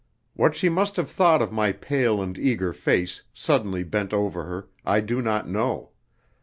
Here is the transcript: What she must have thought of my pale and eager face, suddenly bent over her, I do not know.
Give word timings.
What 0.33 0.55
she 0.55 0.67
must 0.67 0.95
have 0.95 1.11
thought 1.11 1.43
of 1.43 1.51
my 1.51 1.71
pale 1.71 2.23
and 2.23 2.35
eager 2.35 2.73
face, 2.73 3.21
suddenly 3.35 3.83
bent 3.83 4.13
over 4.13 4.45
her, 4.45 4.67
I 4.83 4.99
do 4.99 5.21
not 5.21 5.47
know. 5.47 5.91